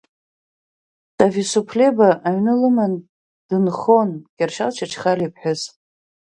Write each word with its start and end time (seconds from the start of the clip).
Ҭависуԥлеба 1.17 2.09
аҩны 2.27 2.53
лыманы 2.59 2.97
дынхон 3.47 4.09
Кьыршьал 4.37 4.71
Чачхалиа 4.77 5.27
иԥҳәыс. 5.29 5.61